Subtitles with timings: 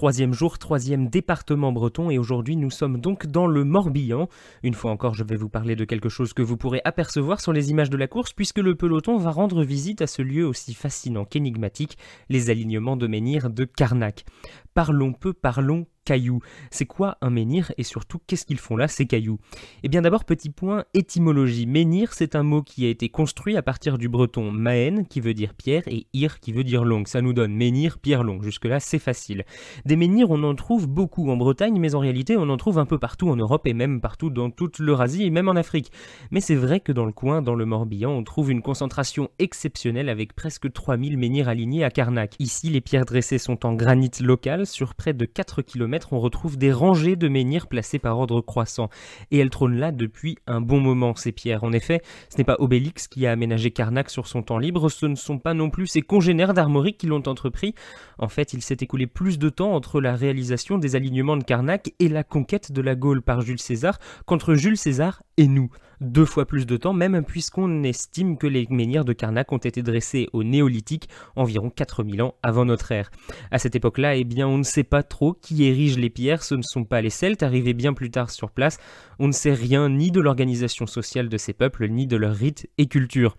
[0.00, 4.30] Troisième jour, troisième département breton et aujourd'hui nous sommes donc dans le Morbihan.
[4.62, 7.52] Une fois encore je vais vous parler de quelque chose que vous pourrez apercevoir sur
[7.52, 10.72] les images de la course puisque le peloton va rendre visite à ce lieu aussi
[10.72, 11.98] fascinant qu'énigmatique,
[12.30, 14.24] les alignements de menhirs de Carnac.
[14.72, 15.84] Parlons peu, parlons
[16.70, 19.38] C'est quoi un menhir et surtout qu'est-ce qu'ils font là ces cailloux?
[19.82, 21.66] Eh bien d'abord petit point étymologie.
[21.66, 25.34] Menhir c'est un mot qui a été construit à partir du breton maen qui veut
[25.34, 27.06] dire pierre et ir qui veut dire longue.
[27.06, 28.42] Ça nous donne menhir, pierre longue.
[28.42, 29.44] Jusque là c'est facile.
[29.84, 32.86] Des menhirs on en trouve beaucoup en Bretagne mais en réalité on en trouve un
[32.86, 35.92] peu partout en Europe et même partout dans toute l'Eurasie et même en Afrique.
[36.30, 40.08] Mais c'est vrai que dans le coin, dans le Morbihan, on trouve une concentration exceptionnelle
[40.08, 42.34] avec presque 3000 menhirs alignés à Carnac.
[42.38, 46.56] Ici les pierres dressées sont en granit local sur près de 4 km on retrouve
[46.56, 48.88] des rangées de menhirs placés par ordre croissant.
[49.30, 51.64] Et elles trônent là depuis un bon moment, ces pierres.
[51.64, 55.06] En effet, ce n'est pas Obélix qui a aménagé Carnac sur son temps libre, ce
[55.06, 57.74] ne sont pas non plus ses congénères d'Armorique qui l'ont entrepris.
[58.18, 61.92] En fait, il s'est écoulé plus de temps entre la réalisation des alignements de Carnac
[61.98, 65.70] et la conquête de la Gaule par Jules César qu'entre Jules César et nous
[66.02, 69.82] deux fois plus de temps, même puisqu'on estime que les menhirs de Carnac ont été
[69.82, 73.10] dressés au néolithique, environ 4000 ans avant notre ère.
[73.50, 76.54] À cette époque-là, eh bien, on ne sait pas trop qui érige les pierres, ce
[76.54, 78.78] ne sont pas les Celtes, arrivés bien plus tard sur place,
[79.18, 82.68] on ne sait rien ni de l'organisation sociale de ces peuples, ni de leurs rites
[82.78, 83.36] et culture.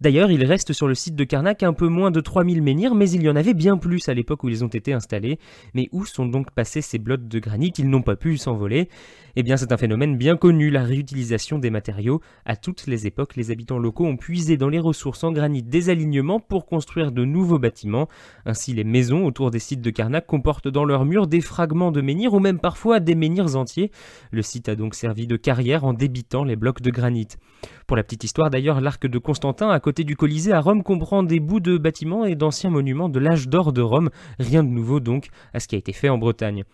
[0.00, 3.10] D'ailleurs, il reste sur le site de Karnak un peu moins de 3000 menhirs, mais
[3.10, 5.38] il y en avait bien plus à l'époque où ils ont été installés.
[5.74, 8.88] Mais où sont donc passés ces blocs de granit Ils n'ont pas pu s'envoler?
[9.38, 12.20] Eh bien, c'est un phénomène bien connu, la réutilisation des matériaux.
[12.44, 15.90] À toutes les époques, les habitants locaux ont puisé dans les ressources en granit des
[15.90, 18.08] alignements pour construire de nouveaux bâtiments.
[18.46, 22.00] Ainsi, les maisons autour des sites de Karnak comportent dans leurs murs des fragments de
[22.00, 23.90] menhirs ou même parfois des menhirs entiers.
[24.30, 27.28] Le site a donc servi de carrière en débitant les blocs de granit.
[27.86, 31.22] Pour la petite histoire d'ailleurs, l'arc de Constantin à côté du Colisée à Rome comprend
[31.22, 34.10] des bouts de bâtiments et d'anciens monuments de l'âge d'or de Rome,
[34.40, 36.64] rien de nouveau donc à ce qui a été fait en Bretagne.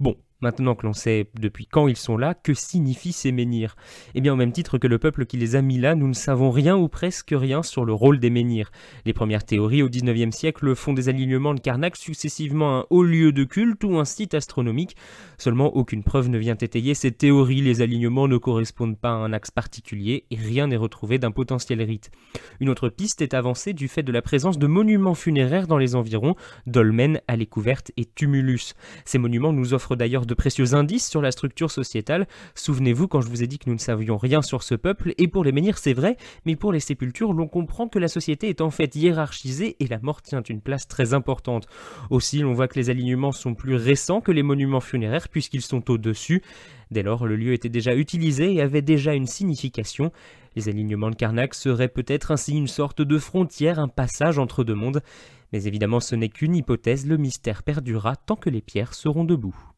[0.00, 3.76] Bon, Maintenant que l'on sait depuis quand ils sont là, que signifient ces menhirs?
[4.14, 6.12] Eh bien, au même titre que le peuple qui les a mis là, nous ne
[6.12, 8.70] savons rien ou presque rien sur le rôle des menhirs.
[9.06, 13.32] Les premières théories au XIXe siècle font des alignements de Karnak successivement un haut lieu
[13.32, 14.96] de culte ou un site astronomique.
[15.38, 17.62] Seulement, aucune preuve ne vient étayer ces théories.
[17.62, 21.80] Les alignements ne correspondent pas à un axe particulier et rien n'est retrouvé d'un potentiel
[21.80, 22.10] rite.
[22.60, 25.94] Une autre piste est avancée du fait de la présence de monuments funéraires dans les
[25.94, 28.74] environs, dolmens, allées couvertes et tumulus.
[29.06, 32.26] Ces monuments nous offrent d'ailleurs de précieux indices sur la structure sociétale.
[32.54, 35.28] Souvenez-vous quand je vous ai dit que nous ne savions rien sur ce peuple, et
[35.28, 38.60] pour les menhirs c'est vrai, mais pour les sépultures l'on comprend que la société est
[38.60, 41.66] en fait hiérarchisée et la mort tient une place très importante.
[42.10, 45.90] Aussi l'on voit que les alignements sont plus récents que les monuments funéraires puisqu'ils sont
[45.90, 46.42] au-dessus.
[46.90, 50.12] Dès lors le lieu était déjà utilisé et avait déjà une signification.
[50.56, 54.74] Les alignements de Karnak seraient peut-être ainsi une sorte de frontière, un passage entre deux
[54.74, 55.02] mondes.
[55.52, 59.73] Mais évidemment ce n'est qu'une hypothèse, le mystère perdura tant que les pierres seront debout.